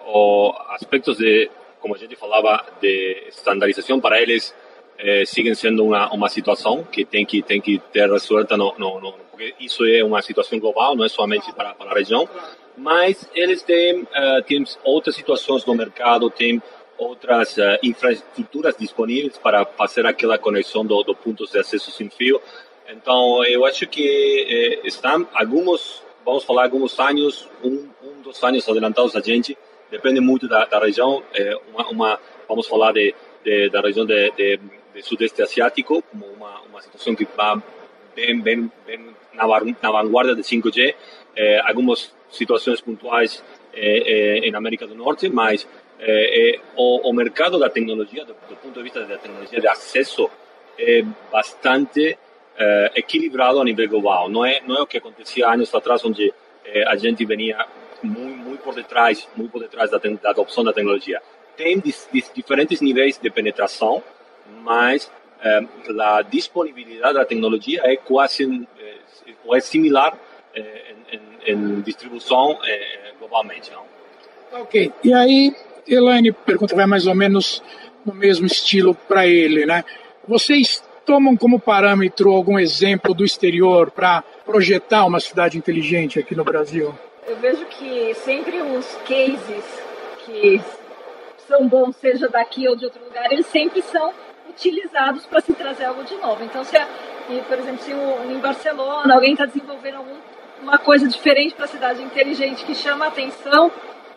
o 0.07 0.53
aspectos 0.69 1.17
de, 1.17 1.51
como 1.81 1.93
a 1.93 1.97
gente 1.97 2.15
falava, 2.15 2.65
de 2.79 3.25
estandarização 3.27 3.99
para 3.99 4.21
eles 4.21 4.55
eh, 5.00 5.25
siguen 5.25 5.56
sendo 5.56 5.86
uma, 5.86 6.12
uma 6.12 6.27
situação 6.27 6.84
que 6.84 7.06
tem 7.06 7.25
que 7.25 7.41
tem 7.41 7.62
que 7.62 7.79
ter 7.91 8.12
resolta 8.12 8.58
no, 8.58 8.75
no, 8.77 9.00
no, 9.00 9.13
porque 9.32 9.56
isso 9.60 9.86
é 9.86 10.03
uma 10.03 10.22
situação 10.22 10.60
global, 10.60 10.96
não 10.96 11.06
é 11.06 11.10
somente 11.10 11.53
para, 11.53 11.74
para 11.74 11.91
a 11.91 11.94
região, 11.94 12.27
mas 12.75 13.29
eles 13.34 13.63
têm, 13.63 14.01
uh, 14.01 14.44
têm 14.46 14.63
outras 14.84 15.15
situações 15.15 15.65
no 15.65 15.74
mercado, 15.74 16.29
têm 16.29 16.62
outras 16.98 17.56
uh, 17.58 17.79
infraestruturas 17.82 18.75
disponíveis 18.77 19.38
para 19.38 19.65
fazer 19.65 20.06
aquela 20.06 20.38
conexão 20.38 20.86
do, 20.86 21.01
do 21.03 21.15
pontos 21.15 21.51
de 21.51 21.60
acesso 21.60 21.89
sem 21.91 22.10
fio. 22.10 22.41
Então, 22.91 23.46
eu 23.46 23.65
acho 23.65 23.86
que 23.88 24.01
eh, 24.03 24.88
estão 24.88 25.27
alguns, 25.36 26.01
vamos 26.25 26.44
falar, 26.44 26.63
alguns 26.63 27.00
anos, 27.00 27.48
um, 27.63 27.88
um 28.03 28.22
dos 28.22 28.44
anos 28.44 28.68
adelantados 28.68 29.15
a 29.15 29.22
gente, 29.22 29.56
depende 29.91 30.20
muito 30.20 30.48
da, 30.48 30.65
da 30.65 30.79
região, 30.79 31.24
é 31.34 31.56
uma, 31.72 31.88
uma, 31.88 32.20
vamos 32.48 32.65
falar 32.68 32.94
de, 32.94 33.13
de 33.43 33.69
da 33.69 33.81
região 33.81 34.05
de, 34.05 34.31
de, 34.31 34.60
de, 34.93 35.01
sudeste 35.01 35.41
asiático, 35.41 36.01
como 36.03 36.25
uma, 36.25 36.62
uma 36.62 36.81
situação 36.81 37.15
que 37.15 37.25
vai 37.36 37.62
bem, 38.15 38.41
bem, 38.41 38.72
bem 38.86 39.15
na, 39.34 39.46
na 39.81 39.91
vanguarda 39.91 40.36
de 40.36 40.41
5G, 40.41 40.96
é, 41.36 41.60
algumas 41.62 42.13
situações 42.29 42.81
pontuais 42.81 43.43
é, 43.74 44.39
em 44.39 44.53
América 44.53 44.86
do 44.86 44.96
Norte, 44.96 45.29
mas 45.29 45.67
o, 46.77 47.10
o, 47.10 47.13
mercado 47.13 47.60
da 47.60 47.69
tecnologia, 47.69 48.24
do, 48.24 48.34
do 48.48 48.55
ponto 48.55 48.74
de 48.74 48.84
vista 48.84 49.01
da 49.01 49.17
tecnologia 49.17 49.60
de 49.60 49.67
acesso, 49.67 50.29
é 50.77 51.03
bastante 51.29 52.17
eh, 52.62 52.91
equilibrado 52.96 53.62
a 53.62 53.63
nível 53.63 53.88
global. 53.88 54.29
Não 54.29 54.46
é, 54.46 54.60
não 54.67 54.75
é 54.75 54.81
o 54.81 54.86
que 54.86 54.98
acontecia 54.98 55.48
anos 55.50 55.74
atrás, 55.74 56.03
onde 56.03 56.34
eh, 56.65 56.84
a 56.86 56.98
gente 56.98 57.24
venia 57.25 57.65
muito, 58.03 58.38
muito 58.38 58.62
por 58.62 58.75
detrás, 58.75 59.29
muito 59.34 59.50
por 59.50 59.62
detrás 59.62 59.89
da, 59.89 59.98
da 59.98 60.29
adopção 60.31 60.62
da 60.62 60.74
tecnologia. 60.74 61.22
Tem 61.59 61.83
diferentes 62.33 62.79
níveis 62.79 63.19
de 63.21 63.29
penetração, 63.29 64.01
mas 64.63 65.11
eh, 65.43 65.59
a 65.99 66.21
disponibilidade 66.21 67.15
da 67.15 67.25
tecnologia 67.25 67.81
é 67.83 67.97
quase 67.97 68.65
eh, 68.79 69.33
ou 69.43 69.53
é 69.53 69.59
similar 69.59 70.17
eh, 70.55 70.93
em, 71.11 71.51
em, 71.51 71.81
distribuição 71.81 72.57
globalmente. 73.19 73.71
Não? 73.71 74.61
Ok. 74.61 74.89
E 75.03 75.13
aí, 75.13 75.53
Elaine 75.85 76.31
pergunta 76.31 76.73
vai 76.73 76.85
mais 76.85 77.05
ou 77.05 77.13
menos 77.13 77.61
no 78.05 78.15
mesmo 78.15 78.47
estilo 78.47 78.95
para 78.95 79.27
ele, 79.27 79.65
né? 79.65 79.83
Vocês 80.25 80.81
tomam 81.05 81.35
como 81.35 81.59
parâmetro 81.59 82.31
algum 82.31 82.57
exemplo 82.57 83.13
do 83.13 83.25
exterior 83.25 83.91
para 83.91 84.23
projetar 84.45 85.05
uma 85.05 85.19
cidade 85.19 85.57
inteligente 85.57 86.19
aqui 86.19 86.33
no 86.33 86.45
Brasil? 86.45 86.97
Eu 87.27 87.35
vejo 87.35 87.65
que 87.65 88.13
sempre 88.15 88.61
os 88.61 88.85
cases 89.05 89.65
que 90.25 90.61
são 91.50 91.68
bons, 91.68 91.96
seja 91.96 92.29
daqui 92.29 92.70
ou 92.70 92.75
de 92.75 92.86
outro 92.86 93.03
lugar, 93.03 93.32
eles 93.32 93.48
sempre 93.48 93.82
são 93.82 94.13
utilizados 94.48 95.25
para 95.25 95.41
se 95.41 95.51
trazer 95.53 95.86
algo 95.86 96.03
de 96.03 96.15
novo. 96.15 96.44
Então, 96.44 96.63
se, 96.63 96.77
por 97.48 97.58
exemplo, 97.58 97.84
se 97.84 97.91
em 97.91 98.39
Barcelona 98.39 99.15
alguém 99.15 99.34
está 99.34 99.46
desenvolvendo 99.46 99.98
alguma 99.98 100.77
coisa 100.77 101.08
diferente 101.08 101.56
para 101.56 101.65
a 101.65 101.68
cidade 101.68 102.03
inteligente 102.03 102.63
que 102.63 102.75
chama 102.75 103.06
a 103.06 103.08
atenção, 103.08 103.72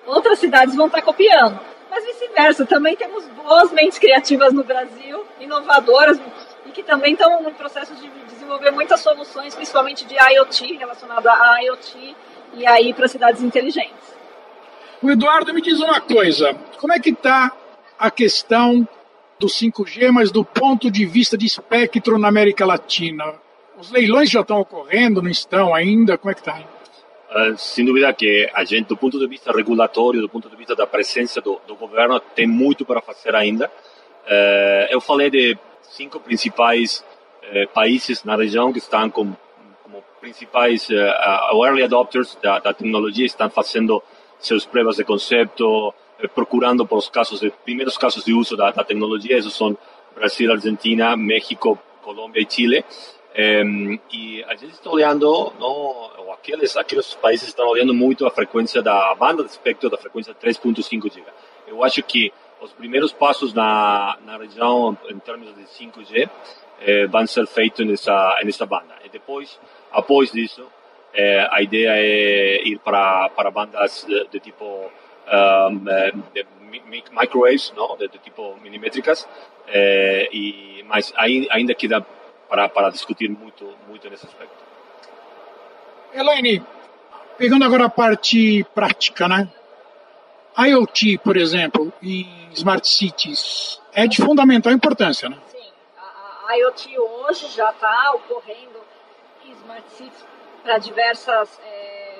outras 0.06 0.38
cidades 0.38 0.76
vão 0.76 0.86
estar 0.86 0.98
tá 0.98 1.04
copiando. 1.04 1.58
Mas 1.90 2.04
vice-versa, 2.04 2.66
também 2.66 2.96
temos 2.96 3.26
boas 3.28 3.72
mentes 3.72 3.98
criativas 3.98 4.52
no 4.52 4.64
Brasil, 4.64 5.24
inovadoras, 5.40 6.18
e 6.66 6.70
que 6.70 6.82
também 6.82 7.12
estão 7.12 7.42
no 7.42 7.52
processo 7.52 7.94
de 7.94 8.08
desenvolver 8.28 8.70
muitas 8.70 9.00
soluções, 9.00 9.54
principalmente 9.54 10.04
de 10.04 10.14
IoT, 10.14 10.76
relacionado 10.76 11.26
a 11.26 11.62
IoT 11.62 12.16
e 12.54 12.66
aí 12.66 12.92
para 12.92 13.08
cidades 13.08 13.42
inteligentes. 13.42 14.11
O 15.02 15.10
Eduardo 15.10 15.52
me 15.52 15.60
diz 15.60 15.80
uma 15.80 16.00
coisa, 16.00 16.54
como 16.78 16.92
é 16.92 17.00
que 17.00 17.10
está 17.10 17.50
a 17.98 18.10
questão 18.10 18.86
do 19.38 19.48
5G, 19.48 20.12
mas 20.12 20.30
do 20.30 20.44
ponto 20.44 20.90
de 20.90 21.04
vista 21.04 21.36
de 21.36 21.44
espectro 21.44 22.18
na 22.18 22.28
América 22.28 22.64
Latina? 22.64 23.34
Os 23.76 23.90
leilões 23.90 24.30
já 24.30 24.42
estão 24.42 24.60
ocorrendo, 24.60 25.20
não 25.20 25.30
estão 25.30 25.74
ainda? 25.74 26.16
Como 26.16 26.30
é 26.30 26.34
que 26.34 26.40
está? 26.40 26.60
Uh, 26.60 27.58
sem 27.58 27.84
dúvida 27.84 28.12
que 28.12 28.48
a 28.54 28.64
gente, 28.64 28.86
do 28.86 28.96
ponto 28.96 29.18
de 29.18 29.26
vista 29.26 29.50
regulatório, 29.50 30.20
do 30.20 30.28
ponto 30.28 30.48
de 30.48 30.54
vista 30.54 30.76
da 30.76 30.86
presença 30.86 31.40
do, 31.40 31.60
do 31.66 31.74
governo, 31.74 32.20
tem 32.20 32.46
muito 32.46 32.84
para 32.84 33.00
fazer 33.00 33.34
ainda. 33.34 33.66
Uh, 34.24 34.86
eu 34.88 35.00
falei 35.00 35.30
de 35.30 35.58
cinco 35.82 36.20
principais 36.20 37.04
eh, 37.42 37.66
países 37.66 38.22
na 38.24 38.36
região 38.36 38.72
que 38.72 38.78
estão 38.78 39.10
como, 39.10 39.36
como 39.82 40.02
principais 40.20 40.88
eh, 40.90 41.14
early 41.52 41.82
adopters 41.82 42.38
da, 42.42 42.60
da, 42.60 42.72
tecnologia, 42.72 43.26
estão 43.26 43.50
fazendo 43.50 44.02
seus 44.46 44.66
provas 44.66 44.96
de 44.96 45.04
conceito, 45.04 45.94
eh, 46.18 46.28
procurando 46.28 46.86
por 46.86 46.98
os 46.98 47.08
casos 47.08 47.40
de, 47.40 47.50
primeiros 47.50 47.96
casos 47.96 48.24
de 48.24 48.32
uso 48.32 48.56
da, 48.56 48.70
da 48.70 48.84
tecnologia, 48.84 49.38
esses 49.38 49.54
são 49.54 49.76
Brasil, 50.14 50.52
Argentina, 50.52 51.16
México, 51.16 51.78
Colômbia 52.02 52.42
e 52.42 52.52
Chile. 52.52 52.84
e 54.12 54.44
a 54.44 54.54
gente 54.54 54.74
está 54.74 54.90
olhando, 54.90 55.52
não, 55.58 56.10
aqueles, 56.32 56.76
aqueles 56.76 57.14
países 57.14 57.48
estão 57.48 57.66
olhando 57.68 57.94
muito 57.94 58.26
a 58.26 58.30
frequência 58.30 58.82
da 58.82 59.14
banda 59.14 59.44
de 59.44 59.50
espectro 59.50 59.88
da 59.88 59.96
frequência 59.96 60.34
3.5 60.34 61.02
GHz. 61.02 61.22
Eu 61.66 61.82
acho 61.84 62.02
que 62.02 62.32
os 62.60 62.72
primeiros 62.72 63.12
passos 63.12 63.54
na, 63.54 64.18
na 64.24 64.36
região 64.36 64.96
em 65.08 65.18
termos 65.18 65.54
de 65.54 65.62
5G 65.62 66.28
eh, 66.80 67.06
vão 67.06 67.26
ser 67.26 67.46
feitos 67.46 67.86
nessa 67.86 68.40
nessa 68.44 68.66
banda. 68.66 68.94
E 69.04 69.08
depois, 69.08 69.58
após 69.90 70.30
disso, 70.30 70.66
eh, 71.14 71.46
a 71.50 71.62
ideia 71.62 71.92
é 71.96 72.62
ir 72.66 72.78
para 72.78 73.28
para 73.30 73.50
bandas 73.50 74.04
de, 74.06 74.26
de 74.28 74.40
tipo 74.40 74.64
um, 74.64 75.88
eh, 75.88 76.12
de 76.34 76.46
microwaves, 77.10 77.72
não, 77.76 77.96
de, 77.96 78.08
de 78.08 78.18
tipo 78.18 78.56
milimétricas. 78.62 79.28
Eh, 79.68 80.28
e 80.32 80.84
mas 80.88 81.12
ainda 81.16 81.74
queda 81.74 82.04
para 82.48 82.68
para 82.68 82.90
discutir 82.90 83.28
muito 83.30 83.72
muito 83.88 84.08
nesse 84.08 84.26
aspecto. 84.26 84.62
Elaine, 86.14 86.62
pegando 87.38 87.64
agora 87.64 87.86
a 87.86 87.90
parte 87.90 88.64
prática, 88.74 89.28
né? 89.28 89.48
IoT, 90.58 91.18
por 91.18 91.36
exemplo, 91.38 91.90
em 92.02 92.50
smart 92.52 92.86
cities, 92.86 93.80
é 93.94 94.06
de 94.06 94.18
fundamental 94.18 94.70
importância, 94.70 95.28
né? 95.30 95.38
Sim, 95.50 95.70
a, 95.96 96.50
a 96.50 96.58
IoT 96.58 96.98
hoje 96.98 97.48
já 97.48 97.70
está 97.70 98.12
ocorrendo 98.12 98.80
em 99.46 99.52
smart 99.52 99.90
cities 99.92 100.31
para 100.62 100.78
diversas 100.78 101.58
é, 101.64 102.18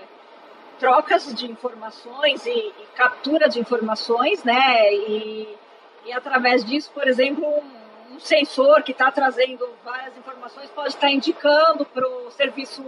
trocas 0.79 1.33
de 1.35 1.51
informações 1.51 2.45
e, 2.45 2.51
e, 2.51 2.87
captura 2.95 3.49
de 3.49 3.61
informações, 3.61 4.43
né? 4.43 4.93
E, 4.93 5.57
e 6.05 6.13
através 6.13 6.65
disso, 6.65 6.91
por 6.93 7.07
exemplo, 7.07 7.47
um, 7.47 8.15
um 8.15 8.21
sensor 8.21 8.83
que 8.83 8.93
está 8.93 9.11
trazendo 9.11 9.69
várias 9.85 10.17
informações 10.17 10.69
pode 10.71 10.89
estar 10.89 11.07
tá 11.07 11.11
indicando 11.11 11.85
para 11.87 12.07
o 12.07 12.31
serviço 12.31 12.85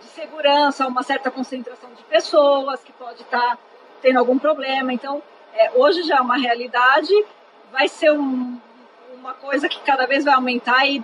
de 0.00 0.06
segurança 0.06 0.86
uma 0.86 1.02
certa 1.02 1.30
concentração 1.30 1.90
de 1.94 2.02
pessoas 2.04 2.82
que 2.84 2.92
pode 2.92 3.22
estar 3.22 3.56
tá 3.56 3.58
tendo 4.00 4.18
algum 4.18 4.38
problema. 4.38 4.92
Então, 4.92 5.22
é, 5.54 5.72
hoje 5.74 6.02
já 6.02 6.18
é 6.18 6.20
uma 6.20 6.36
realidade, 6.36 7.12
vai 7.72 7.88
ser 7.88 8.12
um, 8.12 8.60
uma 9.14 9.34
coisa 9.34 9.68
que 9.68 9.80
cada 9.80 10.06
vez 10.06 10.24
vai 10.24 10.34
aumentar 10.34 10.86
e 10.86 11.02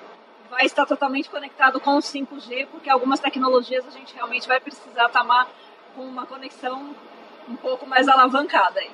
vai 0.55 0.65
estar 0.65 0.87
totalmente 0.87 1.29
conectado 1.29 1.81
com 1.81 1.97
o 1.97 2.01
5G, 2.01 2.69
porque 2.71 2.89
algumas 2.89 3.21
tecnologias 3.21 3.85
a 3.87 3.91
gente 3.91 4.15
realmente 4.15 4.47
vai 4.47 4.61
precisar 4.61 5.09
tomar 5.09 5.49
com 5.95 6.03
uma 6.03 6.25
conexão 6.27 6.95
um 7.49 7.57
pouco 7.57 7.87
mais 7.87 8.09
alavancada. 8.09 8.81
Aí. 8.81 8.91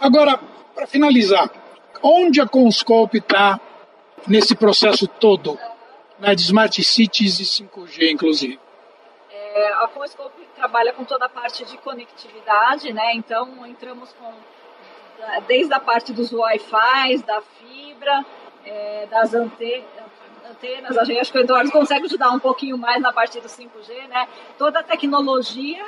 Agora, 0.00 0.38
para 0.74 0.86
finalizar, 0.86 1.50
onde 2.02 2.40
a 2.40 2.46
Conscope 2.46 3.18
está 3.18 3.60
nesse 4.26 4.54
processo 4.54 5.06
todo, 5.06 5.58
né, 6.18 6.34
de 6.34 6.42
Smart 6.42 6.82
Cities 6.82 7.40
e 7.40 7.44
5G, 7.44 8.10
inclusive? 8.12 8.58
É, 9.30 9.72
a 9.74 9.88
Conscope 9.88 10.48
trabalha 10.54 10.92
com 10.92 11.04
toda 11.04 11.26
a 11.26 11.28
parte 11.28 11.64
de 11.64 11.76
conectividade, 11.78 12.92
né? 12.92 13.14
Então 13.14 13.66
entramos 13.66 14.12
com 14.12 14.32
desde 15.48 15.74
a 15.74 15.80
parte 15.80 16.12
dos 16.12 16.32
Wi-Fi, 16.32 17.18
da 17.26 17.40
fibra, 17.40 18.24
é, 18.64 19.06
das 19.06 19.34
ante 19.34 19.84
antenas. 20.50 20.96
Acho 20.96 21.32
que 21.32 21.38
o 21.38 21.40
Eduardo 21.40 21.70
consegue 21.70 22.06
ajudar 22.06 22.30
um 22.30 22.38
pouquinho 22.38 22.78
mais 22.78 23.00
na 23.00 23.12
parte 23.12 23.40
do 23.40 23.48
5G, 23.48 24.08
né? 24.08 24.28
Toda 24.56 24.80
a 24.80 24.82
tecnologia 24.82 25.84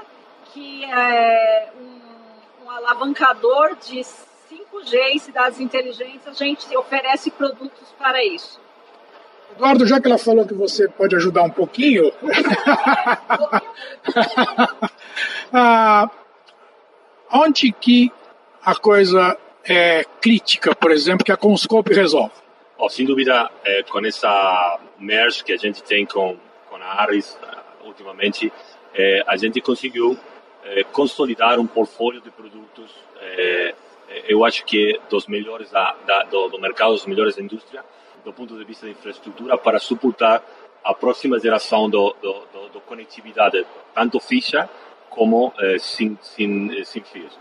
que 0.52 0.84
é 0.84 1.68
um, 1.80 2.64
um 2.64 2.70
alavancador 2.70 3.76
de 3.76 4.00
5G 4.00 4.94
em 5.12 5.18
cidades 5.18 5.60
inteligentes, 5.60 6.26
a 6.26 6.32
gente 6.32 6.76
oferece 6.76 7.30
produtos 7.30 7.88
para 7.98 8.24
isso. 8.24 8.60
Eduardo, 9.52 9.86
já 9.86 10.00
que 10.00 10.06
ela 10.06 10.18
falou 10.18 10.46
que 10.46 10.54
você 10.54 10.88
pode 10.88 11.14
ajudar 11.16 11.42
um 11.42 11.50
pouquinho, 11.50 12.12
ah, 15.52 16.08
onde 17.32 17.72
que 17.72 18.12
a 18.64 18.74
coisa 18.74 19.36
é 19.64 20.04
crítica, 20.20 20.74
por 20.74 20.90
exemplo, 20.90 21.24
que 21.24 21.32
a 21.32 21.36
Conscope 21.36 21.92
resolve? 21.92 22.32
Oh, 22.82 22.88
sem 22.88 23.04
dúvida, 23.04 23.50
é, 23.62 23.82
com 23.82 23.98
essa 24.06 24.80
merge 24.98 25.44
que 25.44 25.52
a 25.52 25.56
gente 25.58 25.82
tem 25.82 26.06
com, 26.06 26.38
com 26.66 26.76
a 26.76 26.94
Harris, 26.94 27.38
ultimamente, 27.84 28.50
é, 28.94 29.22
a 29.26 29.36
gente 29.36 29.60
conseguiu 29.60 30.18
é, 30.64 30.82
consolidar 30.84 31.60
um 31.60 31.66
portfólio 31.66 32.22
de 32.22 32.30
produtos, 32.30 32.90
é, 33.20 33.74
eu 34.26 34.46
acho 34.46 34.64
que 34.64 34.98
dos 35.10 35.26
melhores 35.26 35.70
da, 35.70 35.94
da, 36.06 36.22
do, 36.22 36.48
do, 36.48 36.58
mercado, 36.58 36.92
dos 36.92 37.04
melhores 37.04 37.36
da 37.36 37.42
indústria, 37.42 37.84
do 38.24 38.32
ponto 38.32 38.56
de 38.56 38.64
vista 38.64 38.86
de 38.86 38.92
infraestrutura, 38.92 39.58
para 39.58 39.78
suportar 39.78 40.42
a 40.82 40.94
próxima 40.94 41.38
geração 41.38 41.90
do, 41.90 42.16
do, 42.22 42.32
do, 42.50 42.68
do 42.70 42.80
conectividade, 42.80 43.62
tanto 43.94 44.18
fixa 44.20 44.70
como 45.10 45.52
sem, 45.78 46.18
sem, 46.22 46.82
sem 46.82 47.02
fios. 47.02 47.38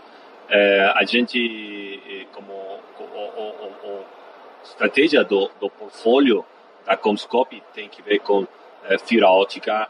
a 0.94 1.02
gente, 1.06 2.26
como 2.34 2.52
o, 2.52 3.02
o, 3.02 3.88
o, 3.88 4.19
estratégia 4.64 5.24
do, 5.24 5.50
do 5.60 5.70
portfólio 5.70 6.44
da 6.84 6.96
Comscope 6.96 7.62
tem 7.74 7.88
que 7.88 8.02
ver 8.02 8.20
com 8.20 8.46
fibra 9.04 9.28
ótica, 9.28 9.88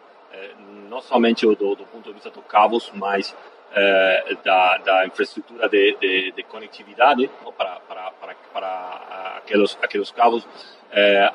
não 0.88 1.00
somente 1.00 1.46
do, 1.46 1.54
do 1.54 1.84
ponto 1.86 2.08
de 2.08 2.12
vista 2.12 2.30
dos 2.30 2.44
cabos, 2.44 2.90
mas 2.94 3.34
eh, 3.72 4.36
da, 4.44 4.78
da, 4.78 5.06
infraestrutura 5.06 5.68
de, 5.68 5.96
de, 6.00 6.32
de 6.32 6.42
conectividade 6.42 7.30
para, 7.56 7.80
para, 7.80 8.10
para, 8.10 8.34
para, 8.52 9.36
aqueles, 9.38 9.78
aqueles 9.80 10.10
cabos, 10.10 10.46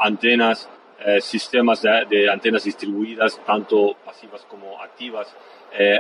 antenas, 0.02 0.70
sistemas 1.22 1.82
de, 1.82 2.06
de, 2.06 2.30
antenas 2.30 2.64
distribuídas, 2.64 3.40
tanto 3.46 3.96
passivas 4.06 4.44
como 4.46 4.78
ativas. 4.82 5.34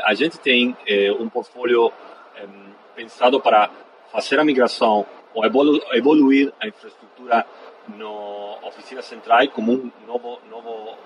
a 0.03 0.13
gente 0.13 0.37
tem 0.39 0.75
um 1.19 1.29
portfólio 1.29 1.91
pensado 2.95 3.39
para 3.39 3.69
fazer 4.11 4.39
a 4.39 4.43
migração 4.43 5.05
ou 5.35 5.45
evolu 5.45 5.79
evoluir 5.91 6.51
a 6.59 6.67
infraestrutura 6.67 7.45
no 7.95 8.57
oficina 8.63 9.01
central 9.01 9.47
como 9.49 9.73
um 9.73 9.91
novo, 10.07 10.39
novo, 10.49 10.97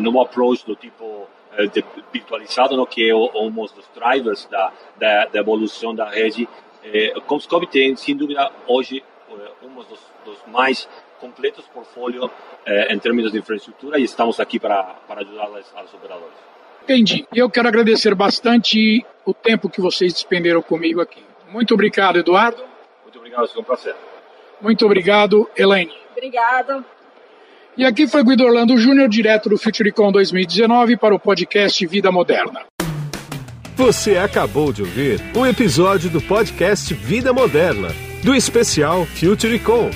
novo 0.00 0.20
approach 0.20 0.66
do 0.66 0.74
tipo 0.74 1.28
eh, 1.56 1.70
virtualizado, 2.12 2.76
no, 2.76 2.86
que 2.86 3.08
é 3.08 3.14
um 3.14 3.50
dos 3.50 3.88
drivers 3.94 4.46
da, 4.46 4.72
da, 4.98 5.26
da 5.26 5.38
evolução 5.38 5.94
da 5.94 6.08
rede. 6.08 6.48
Eh, 6.82 7.12
Comscope 7.26 7.66
tem, 7.66 7.94
sem 7.96 8.16
dúvida, 8.16 8.50
hoje 8.66 9.02
eh, 9.30 9.50
um 9.62 9.74
dos, 9.74 10.00
dos 10.24 10.38
mais 10.46 10.88
completos 11.20 11.64
portfólio 11.66 12.30
eh, 12.64 12.92
em 12.92 12.98
termos 12.98 13.30
de 13.30 13.38
infraestrutura 13.38 13.98
e 13.98 14.04
estamos 14.04 14.38
aqui 14.40 14.58
para, 14.58 14.82
para 15.06 15.20
ajudar 15.22 15.48
os 15.50 15.94
operadores. 15.94 16.34
Entendi. 16.82 17.26
E 17.32 17.38
eu 17.38 17.50
quero 17.50 17.66
agradecer 17.66 18.14
bastante 18.14 19.04
o 19.24 19.34
tempo 19.34 19.68
que 19.68 19.80
vocês 19.80 20.12
despenderam 20.12 20.62
comigo 20.62 21.00
aqui. 21.00 21.22
Muito 21.48 21.74
obrigado, 21.74 22.18
Eduardo. 22.18 22.62
Muito 23.36 23.50
obrigado, 23.50 23.52
foi 23.52 23.62
um 23.62 23.64
prazer. 23.64 23.94
Muito 24.60 24.86
obrigado, 24.86 25.50
Elaine. 25.56 25.92
Obrigada. 26.12 26.84
E 27.76 27.84
aqui 27.84 28.06
foi 28.06 28.24
Guido 28.24 28.44
Orlando 28.44 28.78
Júnior, 28.78 29.08
direto 29.08 29.50
do 29.50 29.58
FutureCon 29.58 30.10
2019 30.10 30.96
para 30.96 31.14
o 31.14 31.18
podcast 31.18 31.86
Vida 31.86 32.10
Moderna. 32.10 32.62
Você 33.76 34.16
acabou 34.16 34.72
de 34.72 34.80
ouvir 34.80 35.20
um 35.36 35.44
episódio 35.44 36.08
do 36.08 36.18
podcast 36.22 36.94
Vida 36.94 37.34
Moderna, 37.34 37.88
do 38.24 38.34
especial 38.34 39.04
FutureCon, 39.04 39.90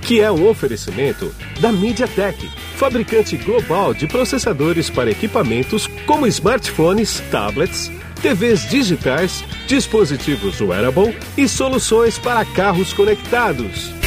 que 0.00 0.22
é 0.22 0.32
um 0.32 0.48
oferecimento 0.48 1.30
da 1.60 1.70
MediaTek, 1.70 2.48
fabricante 2.76 3.36
global 3.36 3.92
de 3.92 4.06
processadores 4.06 4.88
para 4.88 5.10
equipamentos 5.10 5.86
como 6.06 6.26
smartphones, 6.26 7.20
tablets, 7.30 7.90
TVs 8.22 8.68
digitais, 8.68 9.44
dispositivos 9.66 10.60
wearable 10.60 11.16
e 11.36 11.48
soluções 11.48 12.18
para 12.18 12.44
carros 12.44 12.92
conectados. 12.92 14.05